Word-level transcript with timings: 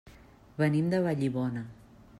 Venim 0.61 0.89
de 0.95 1.03
Vallibona. 1.05 1.65